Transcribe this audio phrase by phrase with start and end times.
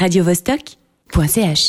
[0.00, 1.64] radiovostok.ch.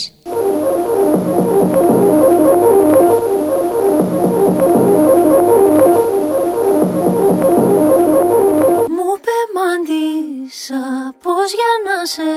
[8.96, 10.84] Μου πεμάντησα
[11.24, 12.32] πως για να σε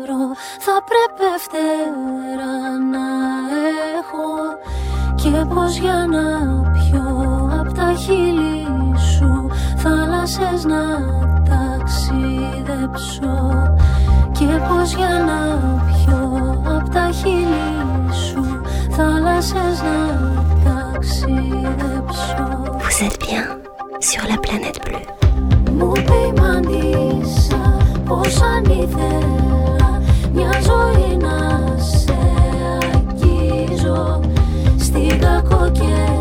[0.00, 0.24] βρω
[0.58, 2.56] θα πρέπει φτερά
[2.92, 3.06] να
[3.98, 4.26] έχω
[5.14, 6.24] και πως για να
[6.72, 7.06] πιω
[7.60, 8.66] απ' τα χείλη
[9.16, 10.82] σου θάλασσες να
[11.48, 13.36] ταξιδέψω
[14.48, 15.40] και πως για να
[15.86, 16.20] πιω
[16.76, 18.42] απ' τα χείλη σου
[18.90, 19.98] θάλασσες να
[20.64, 22.46] ταξιδέψω
[22.82, 23.46] Vous êtes bien
[24.10, 25.06] sur la planète bleue.
[25.76, 27.76] Μου ποιμαντήσα
[28.08, 31.36] πως αν ήθελα μια ζωή να
[31.82, 32.18] σε
[32.94, 34.20] αγγίζω
[34.78, 36.17] στην κακοκαιρία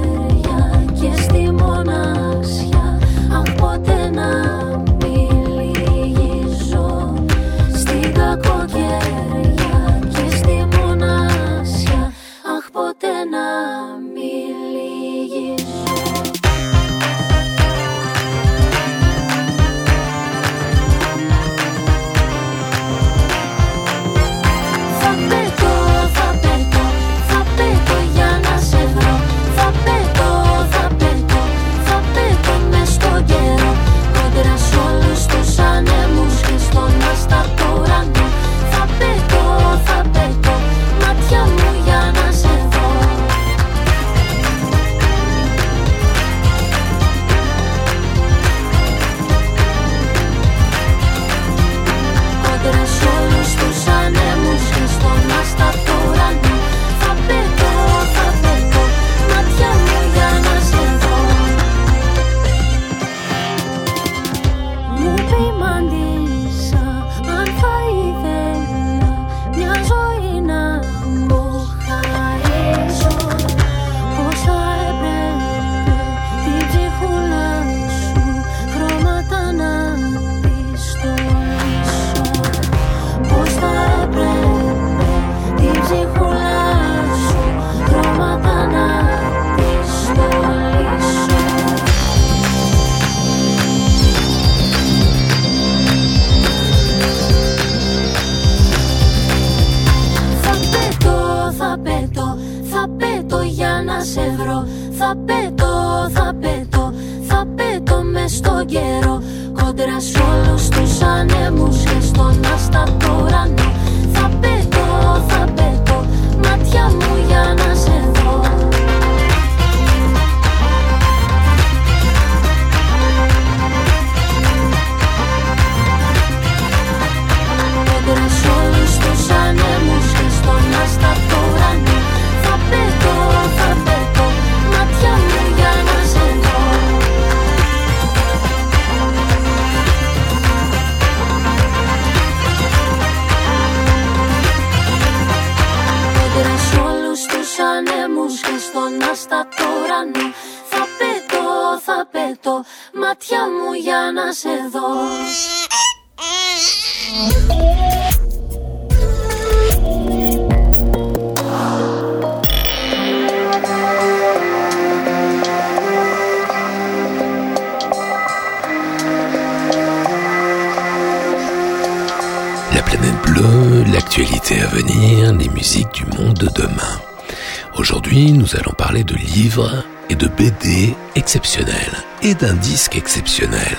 [182.39, 183.77] d'un disque exceptionnel.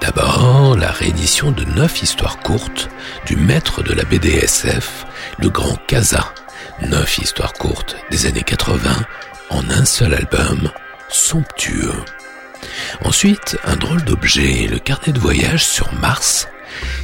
[0.00, 2.88] D'abord, la réédition de neuf histoires courtes
[3.26, 5.06] du maître de la BDSF,
[5.38, 6.32] le grand Casa.
[6.82, 8.78] Neuf histoires courtes des années 80
[9.50, 10.70] en un seul album,
[11.08, 12.04] somptueux.
[13.04, 16.48] Ensuite, un drôle d'objet, le carnet de voyage sur Mars,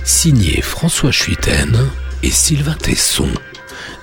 [0.04, 1.76] signé François Chuiten
[2.22, 3.30] et Sylvain Tesson,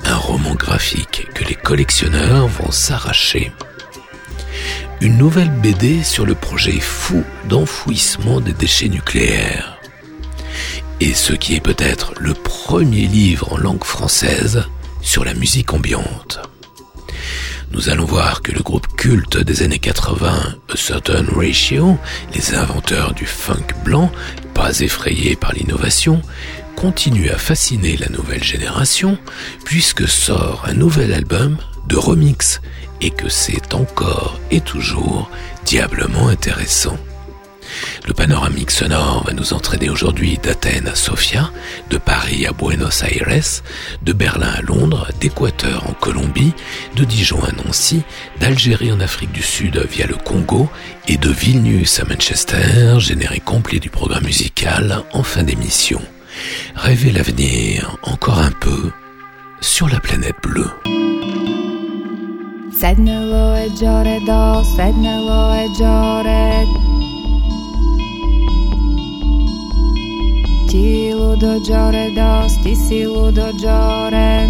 [0.05, 3.51] un roman graphique que les collectionneurs vont s'arracher.
[5.01, 9.79] Une nouvelle BD sur le projet fou d'enfouissement des déchets nucléaires.
[10.99, 14.65] Et ce qui est peut-être le premier livre en langue française
[15.01, 16.41] sur la musique ambiante.
[17.71, 21.97] Nous allons voir que le groupe culte des années 80, A Certain Ratio,
[22.35, 24.11] les inventeurs du funk blanc,
[24.53, 26.21] pas effrayés par l'innovation,
[26.75, 29.17] continue à fasciner la nouvelle génération
[29.63, 31.57] puisque sort un nouvel album
[31.87, 32.59] de remix
[33.01, 35.29] et que c'est encore et toujours
[35.65, 36.97] diablement intéressant.
[38.07, 41.51] Le panoramique sonore va nous entraîner aujourd'hui d'Athènes à Sofia,
[41.89, 43.61] de Paris à Buenos Aires,
[44.01, 46.53] de Berlin à Londres, d'Équateur en Colombie,
[46.95, 48.01] de Dijon à Nancy,
[48.39, 50.69] d'Algérie en Afrique du Sud via le Congo
[51.07, 56.01] et de Vilnius à Manchester, générique complet du programme musical en fin d'émission.
[56.75, 58.91] Rêvez l'avenir encore un peu
[59.61, 61.08] sur la planète bleue.
[62.79, 66.65] Sednelo je giore do, sednelo je giore
[70.69, 74.47] Ti ludo giore do, sti si ludo giore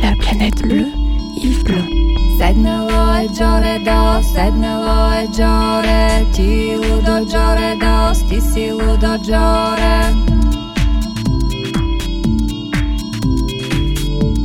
[0.00, 0.88] La planète bleue,
[1.36, 1.90] Yves Blanc.
[2.38, 10.16] Sednelo je giore do, sednelo je giore Ti ludo giore do, sti si ludo giore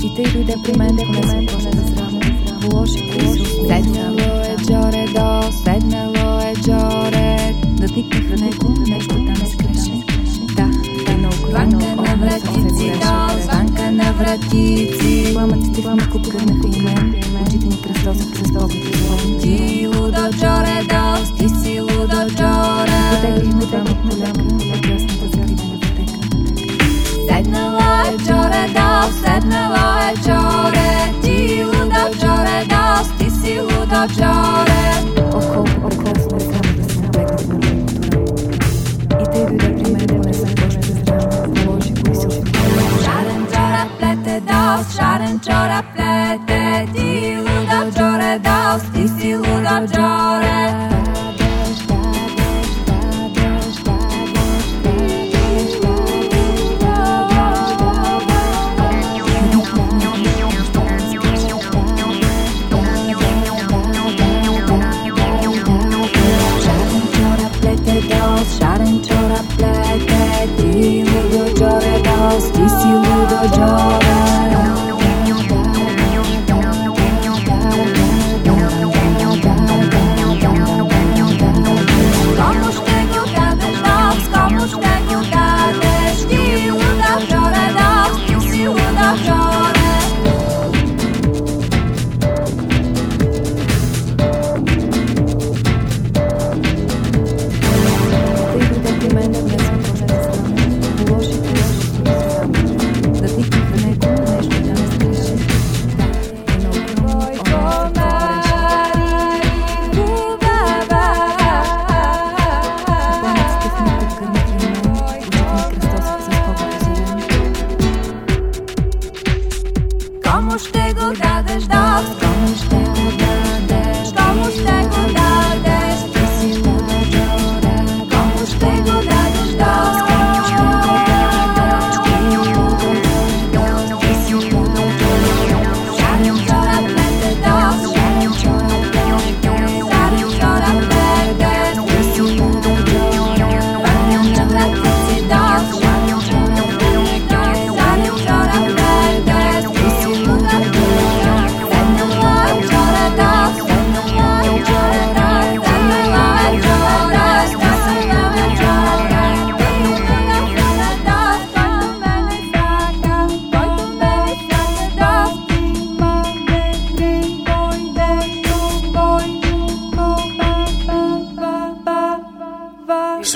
[0.03, 1.98] I te ljude primende kome su
[2.97, 3.45] лоши.
[3.67, 7.55] Седнало е джоре до, седнало е джоре.
[7.63, 9.91] Да тикне хрането, нещо там скреше.
[10.55, 10.69] Да,
[11.05, 15.33] да на огромно на вратици, до звънка на вратици.
[15.33, 17.15] Пламът ти пламът купуваха и мен.
[17.47, 22.99] Очите ни кръстосат с поглед Ти лудо джоре до, ти си лудо джоре.
[23.11, 25.79] Потеглихме там от маляка, на красната закрива
[27.27, 31.28] Седнала е джоре до, седнала е джоре.
[32.13, 34.83] čore, daš ti si luda čore
[35.33, 36.11] Oko, oko,
[39.19, 39.25] I
[44.97, 48.39] Šaren čora plete, Ti luda čore,
[48.93, 50.98] ti si luda čore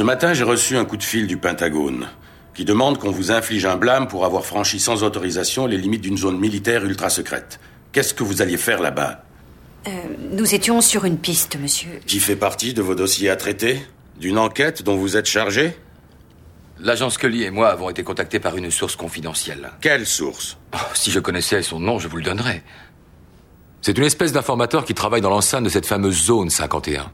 [0.03, 2.09] Ce matin, j'ai reçu un coup de fil du Pentagone
[2.53, 6.17] qui demande qu'on vous inflige un blâme pour avoir franchi sans autorisation les limites d'une
[6.17, 7.61] zone militaire ultra secrète.
[7.93, 9.23] Qu'est-ce que vous alliez faire là-bas
[9.87, 9.91] Euh,
[10.33, 12.01] nous étions sur une piste, monsieur.
[12.05, 13.81] Qui fait partie de vos dossiers à traiter
[14.19, 15.73] D'une enquête dont vous êtes chargé
[16.81, 19.71] L'agent Scully et moi avons été contactés par une source confidentielle.
[19.79, 22.61] Quelle source Oh, si je connaissais son nom, je vous le donnerais.
[23.81, 27.13] C'est une espèce d'informateur qui travaille dans l'enceinte de cette fameuse zone 51.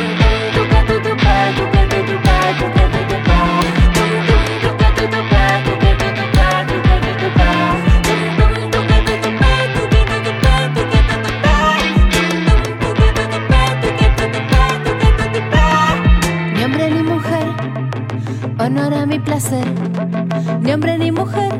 [20.61, 21.51] Ni hombre ni mujer,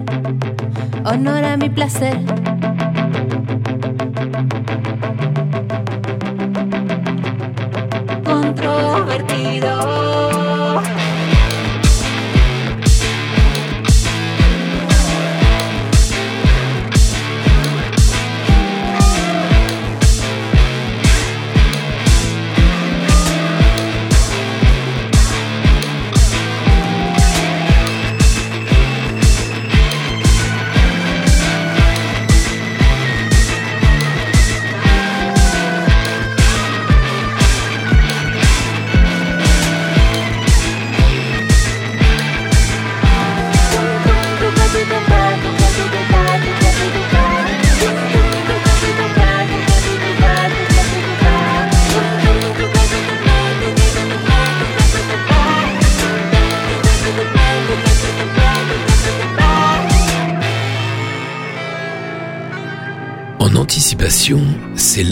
[1.04, 2.41] honor a mi placer.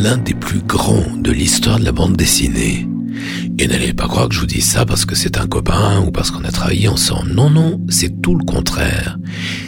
[0.10, 2.88] L'un des plus grands de l'histoire de la bande dessinée.
[3.60, 6.10] Et n'allez pas croire que je vous dis ça parce que c'est un copain ou
[6.10, 7.32] parce qu'on a travaillé ensemble.
[7.32, 9.20] Non, non, c'est tout le contraire.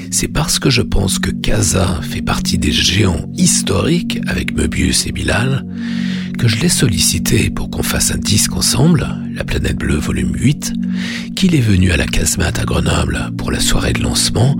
[0.09, 5.11] C'est parce que je pense que Kaza fait partie des géants historiques avec Möbius et
[5.11, 5.63] Bilal
[6.39, 10.73] que je l'ai sollicité pour qu'on fasse un disque ensemble, La Planète Bleue volume 8,
[11.35, 14.57] qu'il est venu à la casemate à Grenoble pour la soirée de lancement.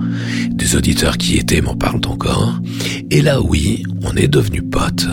[0.48, 2.60] Des auditeurs qui étaient m'en parlent encore.
[3.10, 5.08] Et là, oui, on est devenus potes.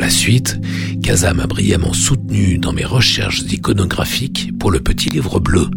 [0.00, 0.58] La suite,
[1.02, 5.68] Kaza m'a brillamment soutenu dans mes recherches iconographiques pour le petit livre bleu,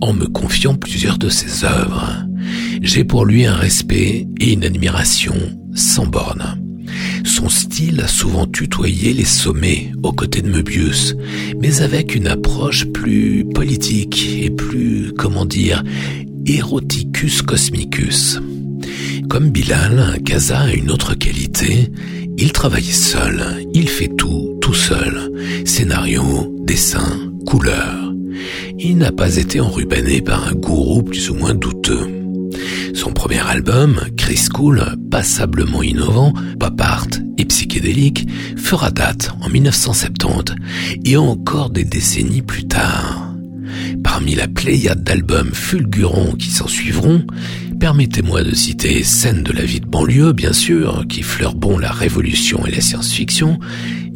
[0.00, 2.26] en me confiant plusieurs de ses œuvres.
[2.82, 5.36] J'ai pour lui un respect et une admiration
[5.76, 6.60] sans borne.
[7.24, 11.14] Son style a souvent tutoyé les sommets aux côtés de Möbius,
[11.60, 15.84] mais avec une approche plus politique et plus, comment dire,
[16.46, 18.40] eroticus cosmicus.
[19.28, 21.92] Comme Bilal, Kaza a une autre qualité,
[22.38, 25.32] il travaille seul, il fait tout, tout seul.
[25.66, 28.12] Scénario, dessin, couleur.
[28.78, 32.08] Il n'a pas été enrubanné par un gourou plus ou moins douteux.
[32.94, 40.54] Son premier album, Chris Cool, passablement innovant, pop art et psychédélique, fera date en 1970
[41.04, 43.27] et encore des décennies plus tard.
[44.02, 47.24] Parmi la pléiade d'albums fulgurants qui s'en suivront,
[47.80, 51.90] permettez-moi de citer Scène de la vie de banlieue, bien sûr, qui fleure bon la
[51.90, 53.58] révolution et la science-fiction,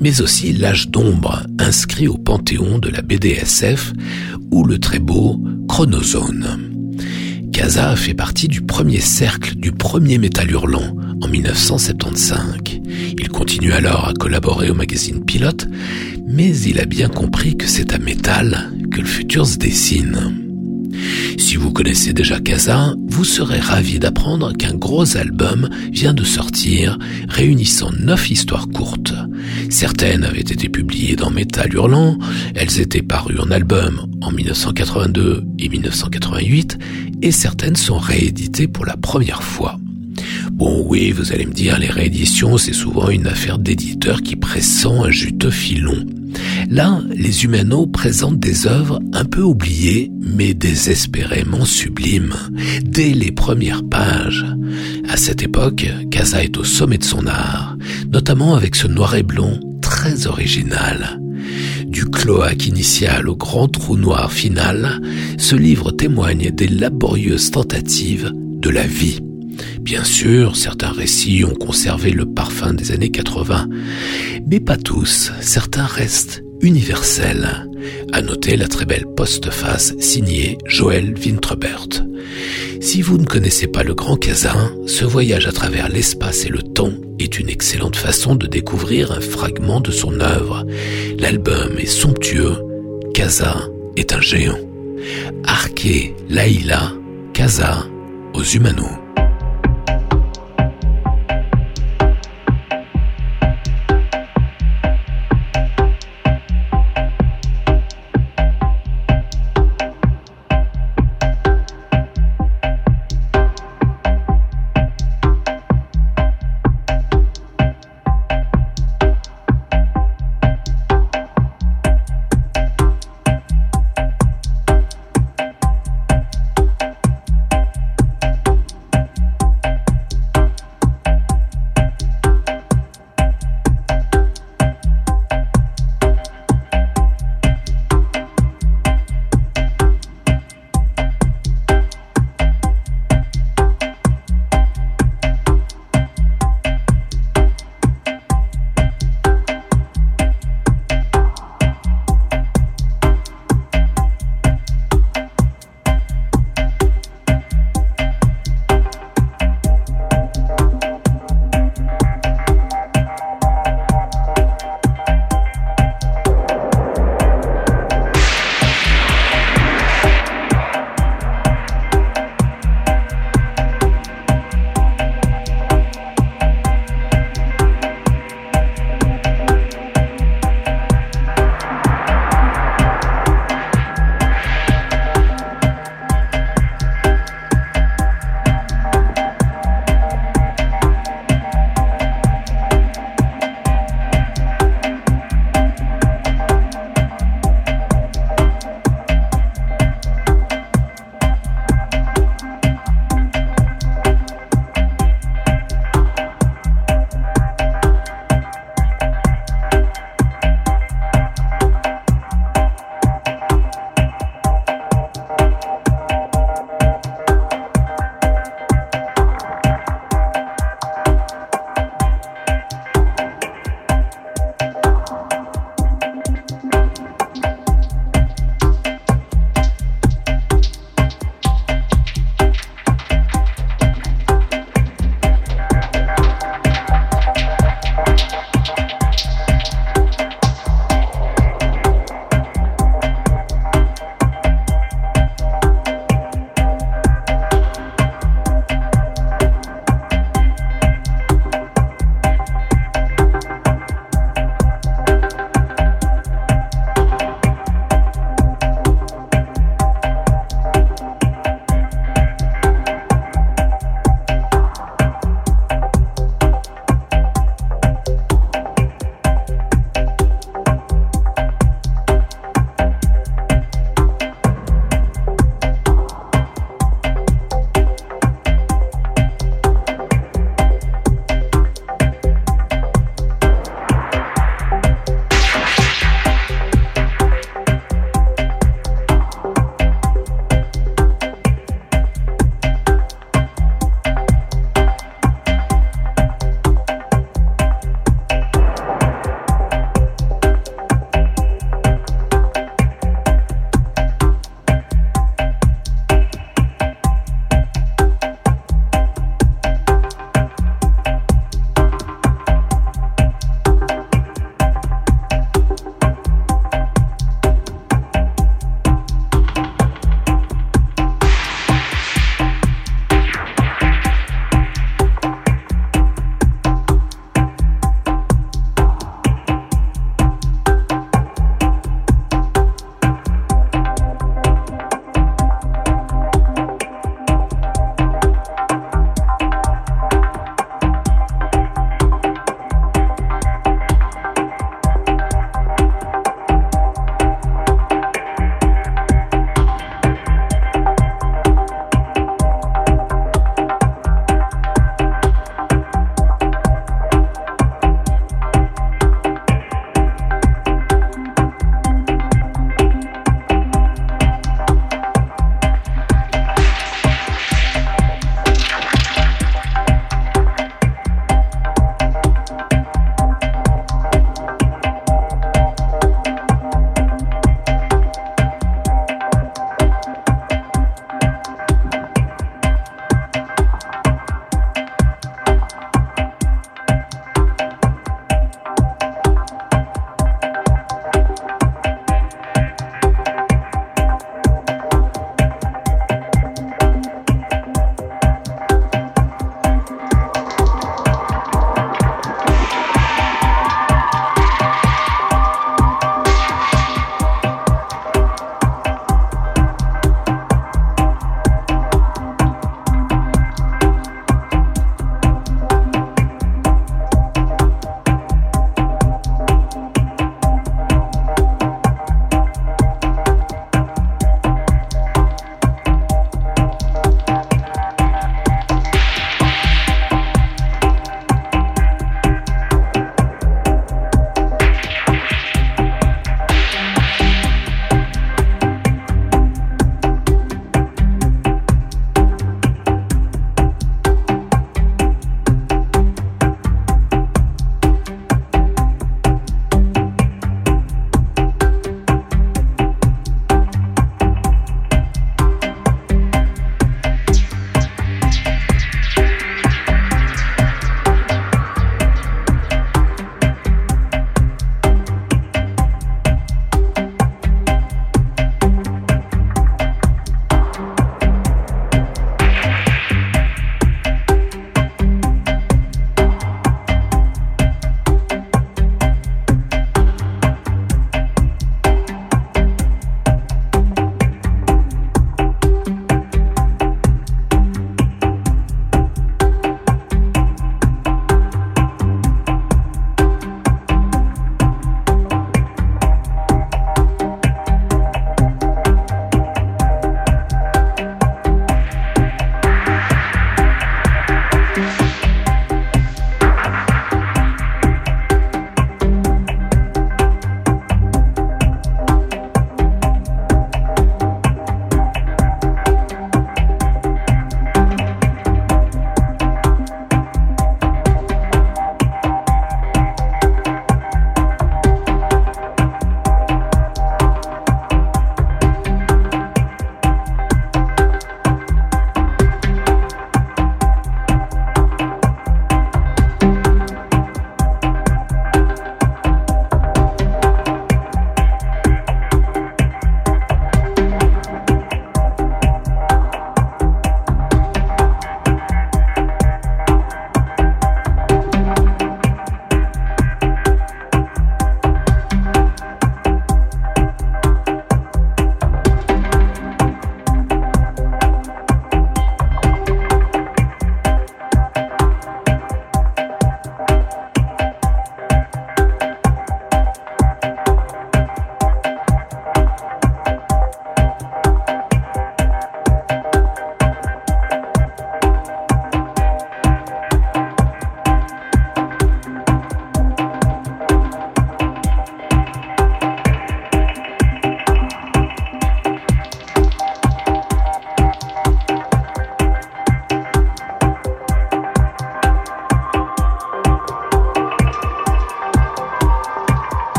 [0.00, 3.92] mais aussi L'âge d'ombre, inscrit au panthéon de la BDSF,
[4.50, 6.72] ou le très beau Chronozone.
[7.52, 12.42] Kaza fait partie du premier cercle du premier métal hurlant en 1975.
[13.18, 15.66] Il continue alors à collaborer au magazine Pilote,
[16.26, 20.42] mais il a bien compris que c'est à métal que le futur se dessine.
[21.38, 26.98] Si vous connaissez déjà Casa, vous serez ravi d'apprendre qu'un gros album vient de sortir,
[27.28, 29.14] réunissant neuf histoires courtes.
[29.70, 32.18] Certaines avaient été publiées dans Metal Hurlant,
[32.54, 36.78] elles étaient parues en album en 1982 et 1988,
[37.22, 39.78] et certaines sont rééditées pour la première fois.
[40.52, 44.86] Bon oui, vous allez me dire, les rééditions, c'est souvent une affaire d'éditeur qui pressent
[44.86, 46.04] un juteux filon.
[46.70, 52.34] Là, les Humano présentent des œuvres un peu oubliées, mais désespérément sublimes,
[52.82, 54.46] dès les premières pages.
[55.08, 57.76] À cette époque, Casa est au sommet de son art,
[58.10, 61.20] notamment avec ce noir et blond très original.
[61.86, 65.00] Du cloaque initial au grand trou noir final,
[65.36, 69.20] ce livre témoigne des laborieuses tentatives de la vie.
[69.80, 73.68] Bien sûr, certains récits ont conservé le parfum des années 80,
[74.46, 77.68] mais pas tous, certains restent universels.
[78.12, 81.88] À noter la très belle postface signée Joël Wintrebert.
[82.80, 86.62] Si vous ne connaissez pas le Grand Casin, ce voyage à travers l'espace et le
[86.62, 90.66] temps est une excellente façon de découvrir un fragment de son œuvre.
[91.18, 92.56] L'album est somptueux,
[93.14, 94.58] Casa est un géant.
[95.44, 96.92] Arke, Laïla,
[97.32, 97.86] Casa,
[98.34, 99.01] aux humanos.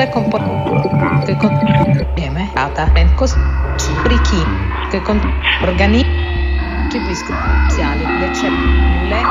[0.00, 3.36] Tre componenti che contiene data e cos
[4.04, 4.42] ricchi
[4.88, 5.20] che con
[5.62, 6.02] organi
[6.78, 9.22] contribuiscono iniziali le cellule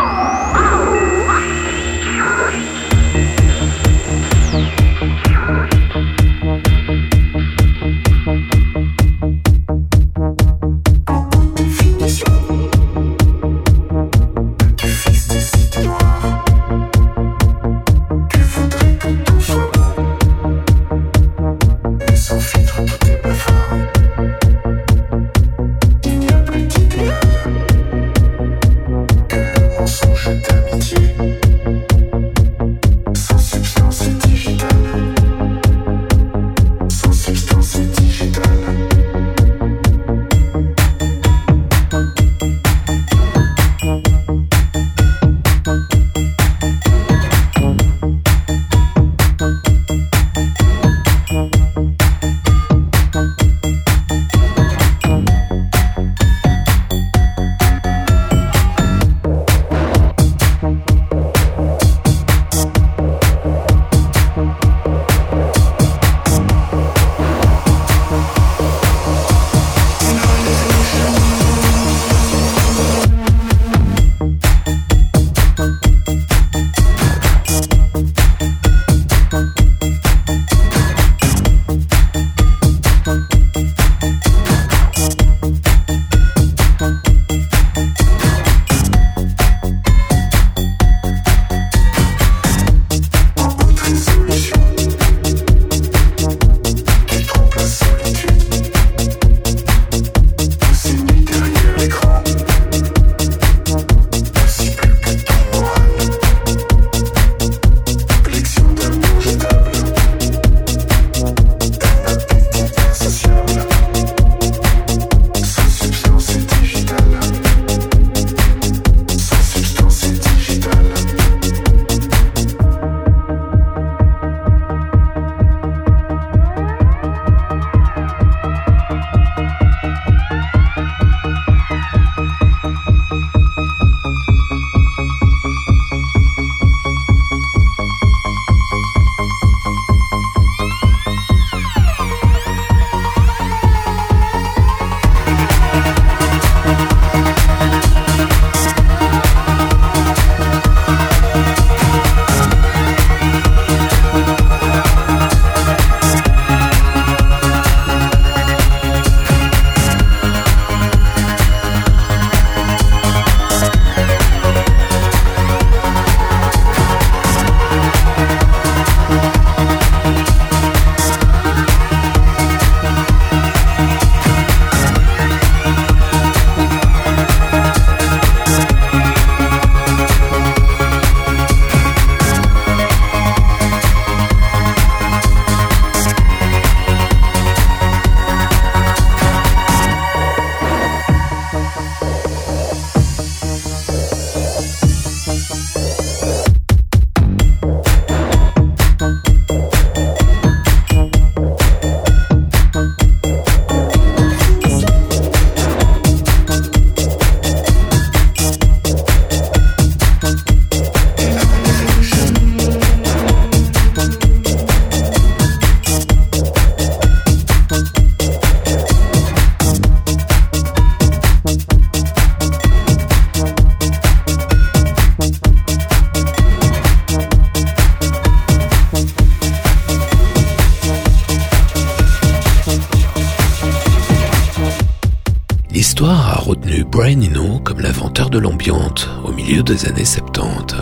[239.69, 240.77] des années 70.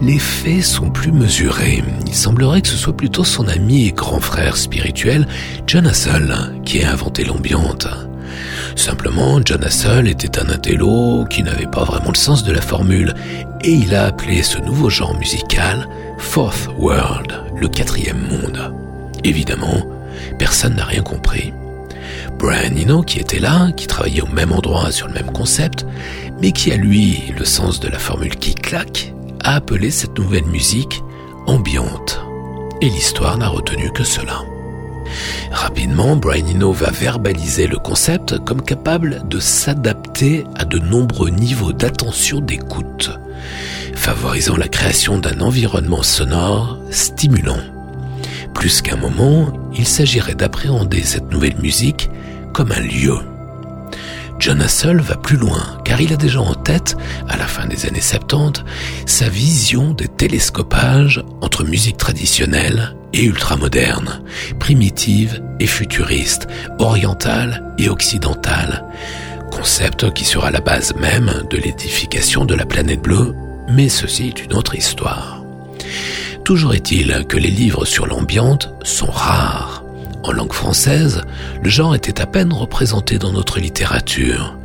[0.00, 1.84] Les faits sont plus mesurés.
[2.06, 5.28] Il semblerait que ce soit plutôt son ami et grand frère spirituel,
[5.66, 6.34] John Hassel,
[6.64, 7.86] qui a inventé l'ambiante.
[8.74, 13.14] Simplement, John Hassel était un intello qui n'avait pas vraiment le sens de la formule,
[13.62, 15.86] et il a appelé ce nouveau genre musical
[16.16, 18.72] Fourth World, le quatrième monde.
[19.24, 19.86] Évidemment,
[20.38, 21.52] personne n'a rien compris.
[22.38, 25.84] Brian Eno, qui était là, qui travaillait au même endroit sur le même concept,
[26.40, 30.46] mais qui a lui le sens de la formule qui claque, a appelé cette nouvelle
[30.46, 31.02] musique
[31.46, 32.20] ambiante.
[32.80, 34.42] Et l'histoire n'a retenu que cela.
[35.50, 41.72] Rapidement, Brian Eno va verbaliser le concept comme capable de s'adapter à de nombreux niveaux
[41.72, 43.10] d'attention d'écoute,
[43.94, 47.60] favorisant la création d'un environnement sonore stimulant.
[48.54, 52.10] Plus qu'un moment, il s'agirait d'appréhender cette nouvelle musique
[52.52, 53.18] comme un lieu.
[54.40, 56.96] John Hassel va plus loin, car il a déjà en tête,
[57.28, 58.64] à la fin des années 70,
[59.04, 64.22] sa vision des télescopages entre musique traditionnelle et ultramoderne,
[64.58, 66.48] primitive et futuriste,
[66.78, 68.86] orientale et occidentale,
[69.52, 73.34] concept qui sera la base même de l'édification de la planète bleue,
[73.68, 75.44] mais ceci est une autre histoire.
[76.44, 79.79] Toujours est-il que les livres sur l'ambiante sont rares.
[80.22, 81.22] En langue française,
[81.62, 84.56] le genre était à peine représenté dans notre littérature,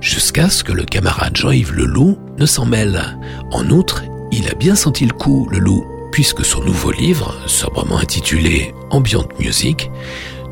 [0.00, 3.18] jusqu'à ce que le camarade Jean-Yves Leloup ne s'en mêle.
[3.50, 8.72] En outre, il a bien senti le coup, Leloup, puisque son nouveau livre, sobrement intitulé
[8.90, 9.90] Ambient Music,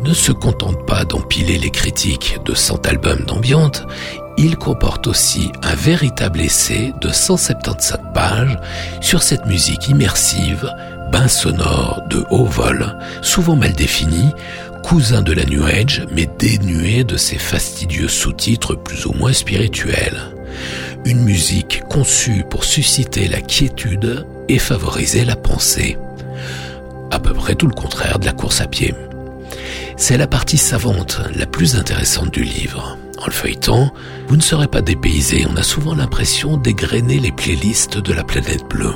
[0.03, 3.87] ne se contente pas d'empiler les critiques de 100 albums d'ambiante,
[4.37, 8.57] il comporte aussi un véritable essai de 177 pages
[9.01, 10.73] sur cette musique immersive,
[11.11, 14.33] bain sonore de haut vol, souvent mal défini,
[14.83, 20.21] cousin de la New Age, mais dénué de ses fastidieux sous-titres plus ou moins spirituels.
[21.05, 25.97] Une musique conçue pour susciter la quiétude et favoriser la pensée.
[27.11, 28.95] À peu près tout le contraire de la course à pied.
[29.97, 32.99] C'est la partie savante, la plus intéressante du livre.
[33.19, 33.93] En le feuilletant,
[34.29, 38.65] vous ne serez pas dépaysé, on a souvent l'impression d'égrener les playlists de la planète
[38.69, 38.95] bleue.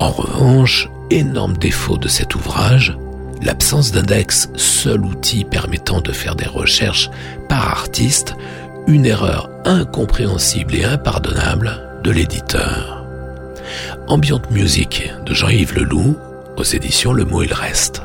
[0.00, 2.96] En revanche, énorme défaut de cet ouvrage,
[3.42, 7.10] l'absence d'index, seul outil permettant de faire des recherches
[7.50, 8.34] par artiste,
[8.86, 13.04] une erreur incompréhensible et impardonnable de l'éditeur.
[14.08, 16.16] Ambient Music de Jean-Yves Leloup,
[16.56, 18.00] aux éditions Le Mot et Reste.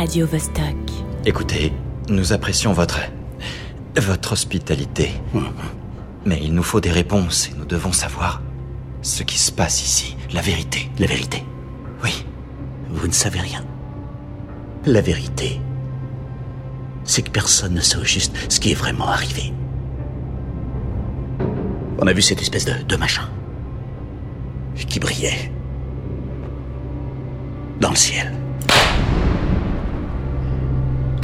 [0.00, 0.64] Radio Vostok.
[1.26, 1.74] Écoutez,
[2.08, 3.00] nous apprécions votre.
[3.98, 5.10] votre hospitalité.
[6.24, 8.40] Mais il nous faut des réponses et nous devons savoir
[9.02, 10.16] ce qui se passe ici.
[10.32, 10.88] La vérité.
[10.98, 11.44] La vérité
[12.02, 12.24] Oui.
[12.88, 13.62] Vous ne savez rien.
[14.86, 15.60] La vérité,
[17.04, 19.52] c'est que personne ne sait au juste ce qui est vraiment arrivé.
[21.98, 23.28] On a vu cette espèce de, de machin
[24.88, 25.52] qui brillait
[27.82, 28.32] dans le ciel,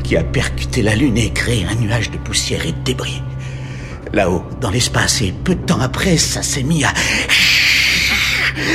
[0.06, 3.22] qui a percuté la Lune et créé un nuage de poussière et de débris.
[4.12, 6.92] Là-haut, dans l'espace, et peu de temps après, ça s'est mis à...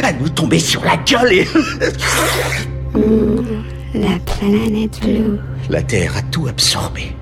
[0.03, 1.47] à nous tomber sur la gueule et...
[3.93, 5.39] La planète bleue.
[5.69, 7.15] La Terre a tout absorbé.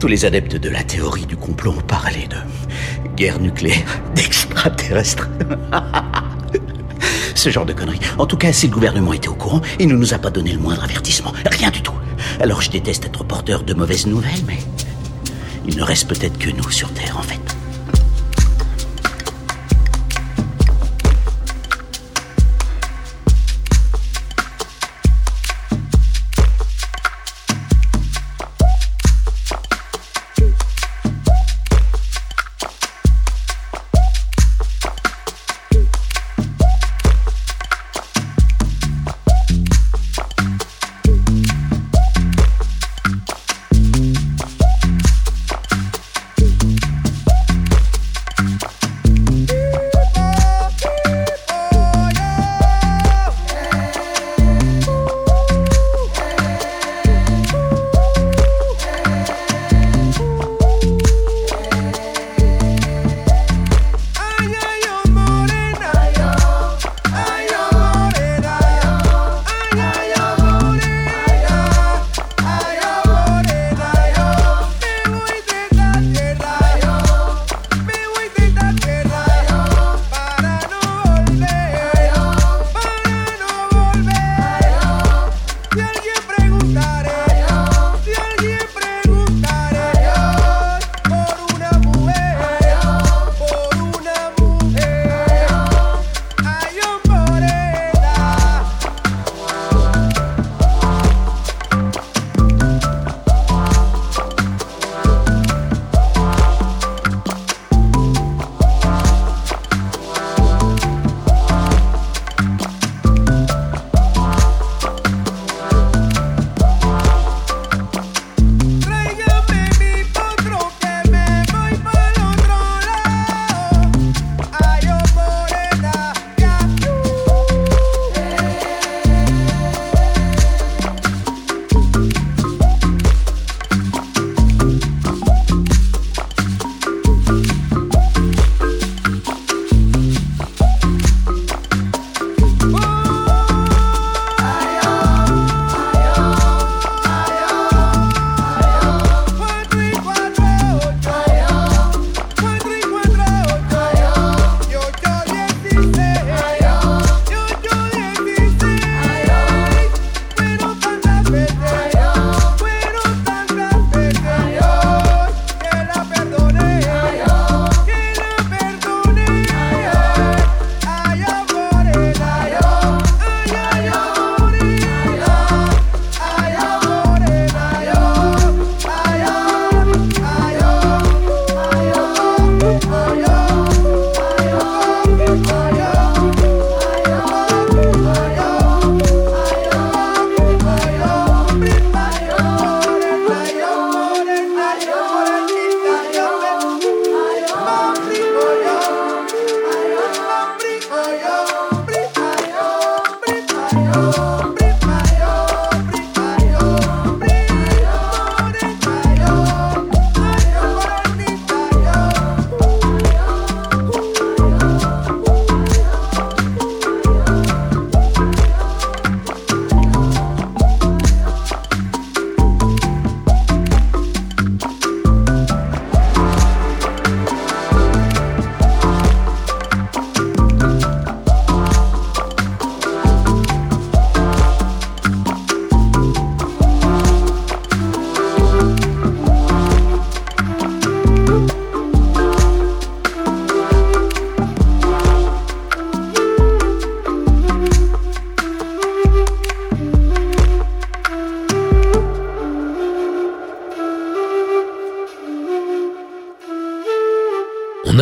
[0.00, 2.36] Tous les adeptes de la théorie du complot ont parlé de
[3.14, 5.28] guerre nucléaire, d'extraterrestres.
[7.36, 8.00] Ce genre de conneries.
[8.18, 10.52] En tout cas, si le gouvernement était au courant, il ne nous a pas donné
[10.52, 11.32] le moindre avertissement.
[11.52, 11.94] Rien du tout.
[12.40, 14.58] Alors je déteste être porteur de mauvaises nouvelles, mais
[15.66, 17.55] il ne reste peut-être que nous sur Terre, en fait.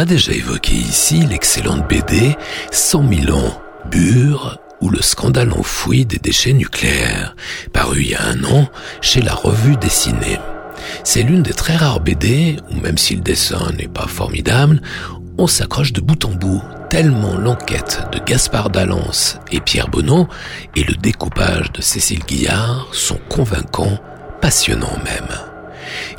[0.04, 2.36] Déjà évoqué ici l'excellente BD
[2.70, 7.36] 100 000 ans, Bure, ou le scandale enfoui des déchets nucléaires,
[7.72, 8.68] paru il y a un an
[9.00, 10.38] chez la revue dessinée.
[11.04, 14.82] C'est l'une des très rares BD où même si le dessin n'est pas formidable,
[15.38, 20.28] on s'accroche de bout en bout, tellement l'enquête de Gaspard Dallance et Pierre Bonneau
[20.76, 23.98] et le découpage de Cécile Guillard sont convaincants,
[24.40, 25.53] passionnants même.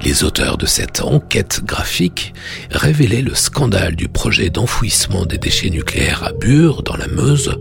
[0.06, 2.36] Les auteurs de cette enquête graphique
[2.70, 7.58] révélaient le scandale du projet d'enfouissement des déchets nucléaires à Bure, dans la Meuse,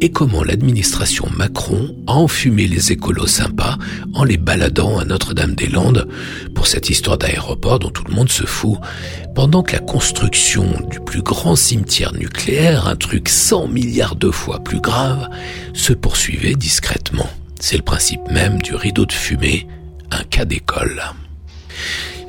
[0.00, 3.76] et comment l'administration Macron a enfumé les écolos sympas
[4.14, 6.08] en les baladant à Notre-Dame-des-Landes
[6.54, 8.78] pour cette histoire d'aéroport dont tout le monde se fout,
[9.34, 14.64] pendant que la construction du plus grand cimetière nucléaire, un truc 100 milliards de fois
[14.64, 15.28] plus grave,
[15.74, 17.28] se poursuivait discrètement.
[17.60, 19.66] C'est le principe même du rideau de fumée,
[20.10, 21.02] un cas d'école.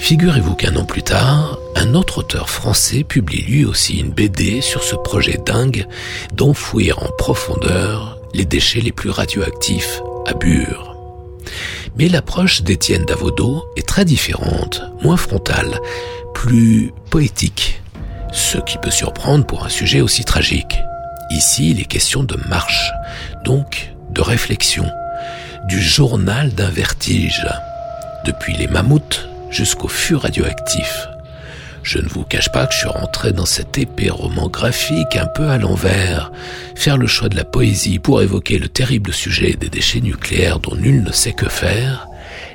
[0.03, 4.83] Figurez-vous qu'un an plus tard, un autre auteur français publie lui aussi une BD sur
[4.83, 5.87] ce projet dingue
[6.33, 10.95] d'enfouir en profondeur les déchets les plus radioactifs à Bure.
[11.97, 15.79] Mais l'approche d'Étienne Davodo est très différente, moins frontale,
[16.33, 17.81] plus poétique,
[18.31, 20.77] ce qui peut surprendre pour un sujet aussi tragique.
[21.29, 22.91] Ici, il est question de marche,
[23.45, 24.85] donc de réflexion,
[25.67, 27.47] du journal d'un vertige,
[28.25, 31.07] depuis les mammouths jusqu'au fût radioactif.
[31.83, 35.27] Je ne vous cache pas que je suis rentré dans cet épais roman graphique un
[35.27, 36.31] peu à l'envers.
[36.75, 40.75] Faire le choix de la poésie pour évoquer le terrible sujet des déchets nucléaires dont
[40.75, 42.07] nul ne sait que faire,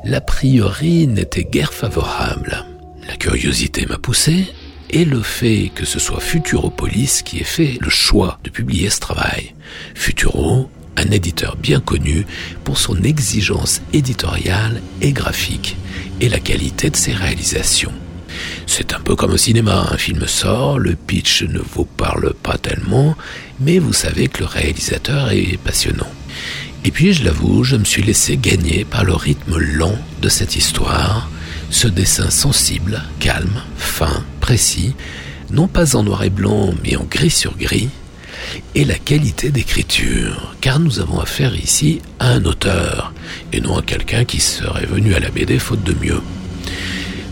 [0.04, 2.64] l'a priori n'était guère favorable.
[3.06, 4.46] La curiosité m'a poussé,
[4.90, 9.00] et le fait que ce soit Futuropolis qui ait fait le choix de publier ce
[9.00, 9.54] travail.
[9.94, 12.26] Futuro, un éditeur bien connu
[12.64, 15.76] pour son exigence éditoriale et graphique
[16.20, 17.92] et la qualité de ses réalisations.
[18.66, 22.58] C'est un peu comme au cinéma, un film sort, le pitch ne vous parle pas
[22.58, 23.16] tellement,
[23.60, 26.10] mais vous savez que le réalisateur est passionnant.
[26.84, 30.56] Et puis, je l'avoue, je me suis laissé gagner par le rythme lent de cette
[30.56, 31.28] histoire,
[31.70, 34.94] ce dessin sensible, calme, fin, précis,
[35.50, 37.88] non pas en noir et blanc, mais en gris sur gris,
[38.74, 43.12] et la qualité d'écriture, car nous avons affaire ici à un auteur,
[43.52, 46.20] et non à quelqu'un qui serait venu à la BD faute de mieux.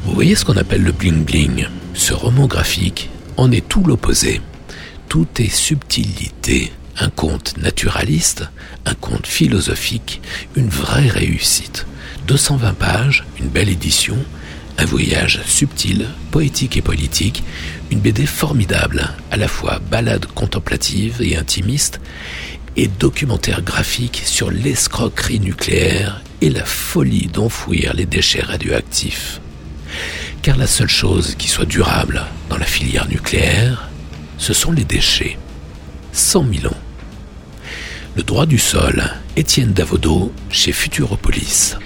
[0.05, 4.41] Vous voyez ce qu'on appelle le bling-bling Ce roman graphique en est tout l'opposé.
[5.09, 8.45] Tout est subtilité, un conte naturaliste,
[8.85, 10.21] un conte philosophique,
[10.57, 11.87] une vraie réussite.
[12.27, 14.17] 220 pages, une belle édition,
[14.79, 17.43] un voyage subtil, poétique et politique,
[17.91, 22.01] une BD formidable, à la fois balade contemplative et intimiste,
[22.76, 29.41] et documentaire graphique sur l'escroquerie nucléaire et la folie d'enfouir les déchets radioactifs.
[30.43, 33.89] Car la seule chose qui soit durable dans la filière nucléaire,
[34.39, 35.39] ce sont les déchets.
[36.12, 36.76] 100 000 ans.
[38.16, 39.03] Le droit du sol,
[39.37, 41.76] Étienne Davodo, chez Futuropolis.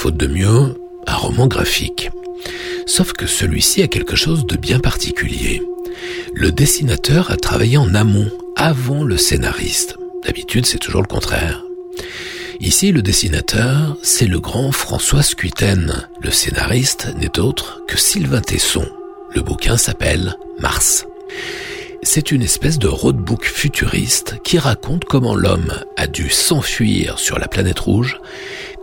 [0.00, 2.10] Faute de mieux, un roman graphique.
[2.86, 5.60] Sauf que celui-ci a quelque chose de bien particulier.
[6.32, 9.98] Le dessinateur a travaillé en amont, avant le scénariste.
[10.24, 11.66] D'habitude, c'est toujours le contraire.
[12.60, 16.08] Ici, le dessinateur, c'est le grand François Scuiten.
[16.22, 18.88] Le scénariste n'est autre que Sylvain Tesson.
[19.34, 21.04] Le bouquin s'appelle Mars.
[22.02, 27.48] C'est une espèce de roadbook futuriste qui raconte comment l'homme a dû s'enfuir sur la
[27.48, 28.18] planète rouge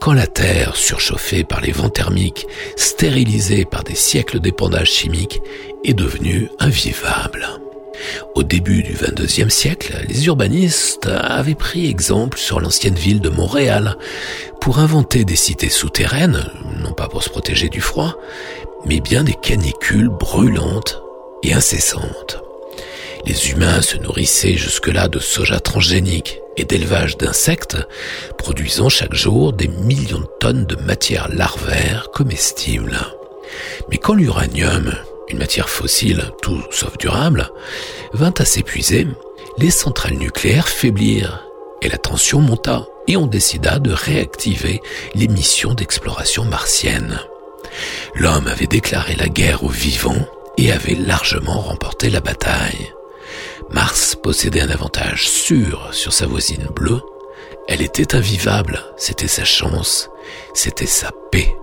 [0.07, 2.47] quand la Terre, surchauffée par les vents thermiques,
[2.77, 5.41] stérilisée par des siècles d'épandage chimique,
[5.83, 7.45] est devenue invivable.
[8.33, 13.97] Au début du 22e siècle, les urbanistes avaient pris exemple sur l'ancienne ville de Montréal
[14.61, 16.49] pour inventer des cités souterraines,
[16.81, 18.15] non pas pour se protéger du froid,
[18.85, 21.01] mais bien des canicules brûlantes
[21.43, 22.41] et incessantes.
[23.25, 27.77] Les humains se nourrissaient jusque-là de soja transgénique et d'élevage d'insectes,
[28.37, 32.97] produisant chaque jour des millions de tonnes de matière larvaire comestible.
[33.89, 34.93] Mais quand l'uranium,
[35.29, 37.49] une matière fossile tout sauf durable,
[38.13, 39.07] vint à s'épuiser,
[39.57, 41.43] les centrales nucléaires faiblirent
[41.81, 44.81] et la tension monta et on décida de réactiver
[45.15, 47.19] les missions d'exploration martienne.
[48.15, 50.27] L'homme avait déclaré la guerre aux vivants
[50.57, 52.93] et avait largement remporté la bataille.
[53.71, 57.01] Mars possédait un avantage sûr sur sa voisine bleue.
[57.67, 60.09] Elle était invivable, c'était sa chance,
[60.53, 61.53] c'était sa paix.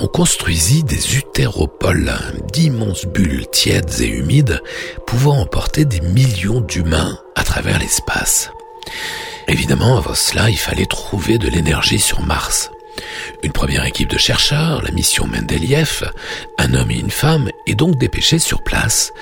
[0.00, 2.14] On construisit des utéropoles,
[2.52, 4.62] d'immenses bulles tièdes et humides,
[5.06, 8.50] pouvant emporter des millions d'humains à travers l'espace.
[9.48, 12.70] Évidemment, avant cela, il fallait trouver de l'énergie sur Mars.
[13.42, 16.10] Une première équipe de chercheurs, la mission Mendeleev,
[16.58, 19.12] un homme et une femme, est donc dépêchée sur place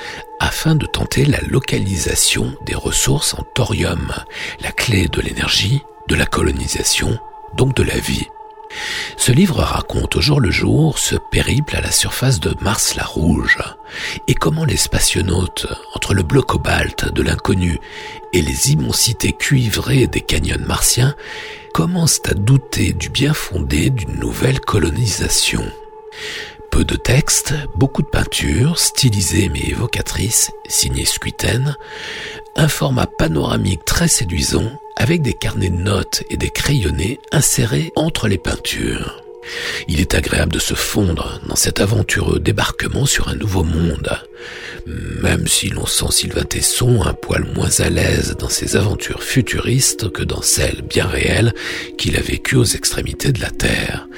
[0.41, 4.13] afin de tenter la localisation des ressources en thorium,
[4.61, 7.19] la clé de l'énergie, de la colonisation,
[7.57, 8.27] donc de la vie.
[9.17, 13.05] Ce livre raconte au jour le jour ce périple à la surface de Mars la
[13.05, 13.59] Rouge
[14.29, 17.79] et comment les spationautes, entre le bleu cobalt de l'inconnu
[18.33, 21.15] et les immensités cuivrées des canyons martiens,
[21.73, 25.65] commencent à douter du bien fondé d'une nouvelle colonisation.
[26.71, 31.77] Peu de textes, beaucoup de peintures, stylisées mais évocatrices, signées Squiten,
[32.57, 38.29] un format panoramique très séduisant avec des carnets de notes et des crayonnés insérés entre
[38.29, 39.23] les peintures.
[39.89, 44.11] Il est agréable de se fondre dans cet aventureux débarquement sur un nouveau monde,
[44.87, 50.11] même si l'on sent Sylvain Tesson un poil moins à l'aise dans ses aventures futuristes
[50.11, 51.55] que dans celles bien réelles
[51.97, 54.09] qu'il a vécues aux extrémités de la Terre.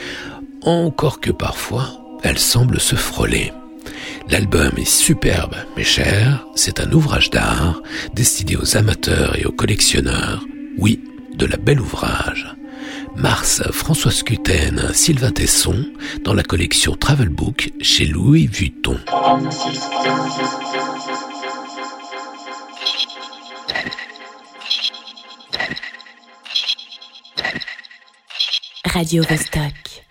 [0.63, 3.53] Encore que parfois, elles semblent se frôler.
[4.29, 7.81] L'album est superbe mais cher, c'est un ouvrage d'art
[8.15, 10.45] destiné aux amateurs et aux collectionneurs,
[10.77, 11.01] oui,
[11.35, 12.47] de la belle ouvrage.
[13.17, 15.87] Mars, François Scuten, Sylvain Tesson,
[16.25, 18.99] dans la collection Travel Book chez Louis Vuitton.
[28.85, 30.09] Radio Vostok.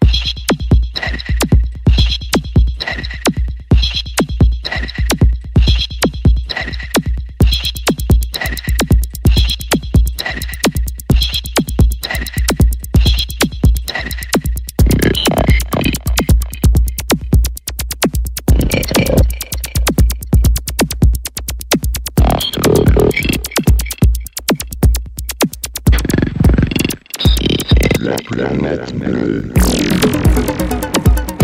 [28.08, 29.44] La planète bleue.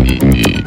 [0.02, 0.64] に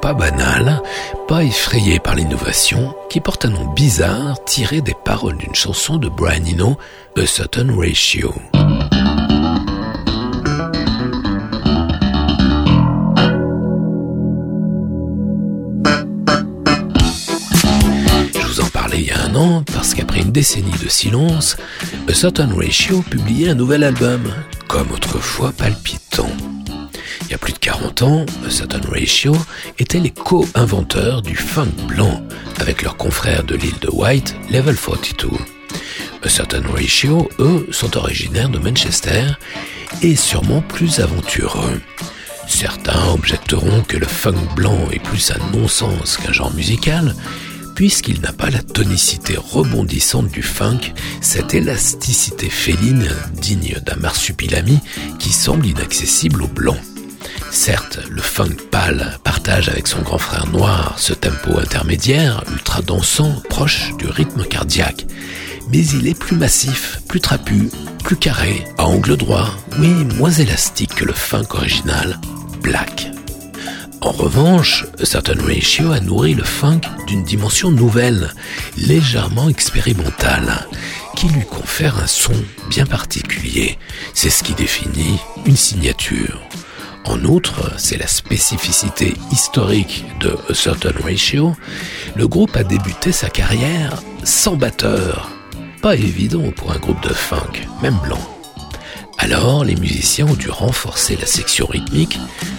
[0.00, 0.82] pas banale,
[1.28, 6.08] pas effrayée par l'innovation, qui porte un nom bizarre tiré des paroles d'une chanson de
[6.08, 6.78] Brian Eno,
[7.16, 8.34] A Certain Ratio.
[18.34, 21.56] Je vous en parlais il y a un an parce qu'après une décennie de silence,
[22.08, 24.22] A Certain Ratio publiait un nouvel album,
[24.68, 26.09] comme autrefois palpitant.
[28.00, 29.36] Il y a plus de 40 ans, A Certain Ratio
[29.78, 32.22] étaient les co-inventeurs du funk blanc
[32.58, 35.28] avec leurs confrères de l'île de White, Level 42.
[36.22, 39.26] A Certain Ratio, eux, sont originaires de Manchester
[40.02, 41.80] et sûrement plus aventureux.
[42.48, 47.14] Certains objecteront que le funk blanc est plus un non-sens qu'un genre musical,
[47.74, 54.78] puisqu'il n'a pas la tonicité rebondissante du funk, cette élasticité féline digne d'un marsupilami
[55.18, 56.80] qui semble inaccessible aux blancs.
[57.50, 63.42] Certes, le funk pâle partage avec son grand frère noir ce tempo intermédiaire, ultra dansant,
[63.48, 65.06] proche du rythme cardiaque.
[65.72, 67.68] Mais il est plus massif, plus trapu,
[68.04, 72.20] plus carré, à angle droit, oui, moins élastique que le funk original,
[72.62, 73.10] black.
[74.00, 78.32] En revanche, A Certain Ratio a nourri le funk d'une dimension nouvelle,
[78.78, 80.66] légèrement expérimentale,
[81.16, 82.32] qui lui confère un son
[82.70, 83.78] bien particulier.
[84.14, 86.40] C'est ce qui définit une signature.
[87.04, 91.56] En outre, c'est la spécificité historique de A Certain Ratio,
[92.14, 95.30] le groupe a débuté sa carrière sans batteur.
[95.82, 98.20] Pas évident pour un groupe de funk, même blanc.
[99.18, 102.18] Alors, les musiciens ont dû renforcer la section rythmique,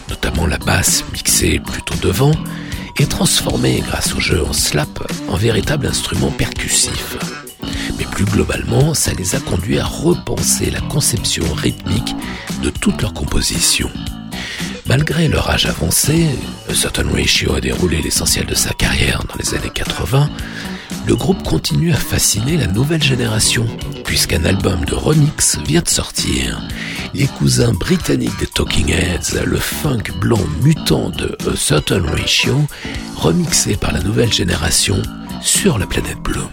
[0.10, 2.34] notamment la basse mixée plutôt devant,
[2.98, 7.18] et transformer, grâce au jeu en slap, en véritable instrument percussif.
[7.98, 12.16] Mais plus globalement, ça les a conduits à repenser la conception rythmique
[12.62, 13.90] de toute leur composition.
[14.88, 16.28] Malgré leur âge avancé,
[16.70, 20.30] A Certain Ratio a déroulé l'essentiel de sa carrière dans les années 80,
[21.08, 23.66] le groupe continue à fasciner la nouvelle génération,
[24.06, 26.62] puisqu'un album de remix vient de sortir.
[27.14, 32.56] Les cousins britanniques des Talking Heads, le funk blanc mutant de A Certain Ratio,
[33.16, 35.02] remixé par la nouvelle génération
[35.42, 36.48] sur la planète bleue.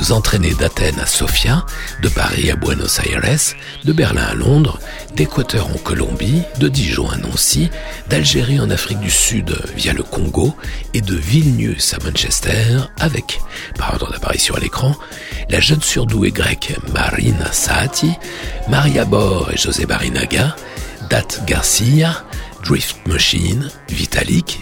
[0.00, 1.66] Vous entraînez d'Athènes à Sofia,
[2.00, 3.20] de Paris à Buenos Aires,
[3.84, 4.80] de Berlin à Londres,
[5.14, 7.68] d'Équateur en Colombie, de Dijon à Nancy,
[8.08, 10.56] d'Algérie en Afrique du Sud via le Congo
[10.94, 13.40] et de Vilnius à Manchester avec,
[13.76, 14.96] par ordre d'apparition à l'écran,
[15.50, 18.14] la jeune surdouée grecque Marina Saati,
[18.68, 20.56] Maria Bor et José Barinaga,
[21.10, 22.24] Dat Garcia,
[22.64, 24.60] Drift Machine, Vitalik,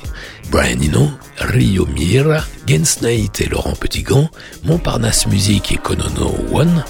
[0.51, 4.29] Brian Eno, Rio Mira, Gensnait et Laurent Petitgant,
[4.65, 6.85] Montparnasse Musique et Konono One,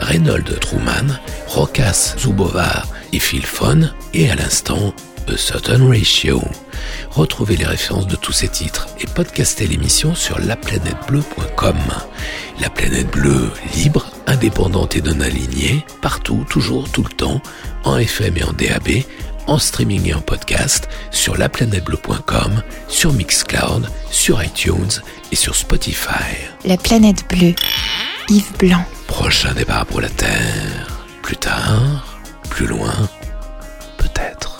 [0.00, 2.82] Reynold Truman, Rokas Zubova
[3.12, 4.92] et Phil Fon, et à l'instant,
[5.28, 6.42] A Certain Ratio.
[7.10, 11.76] Retrouvez les références de tous ces titres et podcastez l'émission sur laplanètebleu.com.
[12.60, 17.40] La planète bleue, libre, indépendante et non alignée, partout, toujours, tout le temps,
[17.84, 19.04] en FM et en DAB,
[19.46, 24.90] en streaming et en podcast, sur laplanètebleu.com, sur Mixcloud, sur iTunes
[25.32, 26.48] et sur Spotify.
[26.64, 27.54] La planète bleue.
[28.28, 28.84] Yves Blanc.
[29.06, 30.88] Prochain départ pour la Terre.
[31.22, 32.18] Plus tard,
[32.50, 32.94] plus loin,
[33.98, 34.53] peut-être.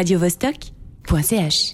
[0.00, 1.69] radiovostok.ch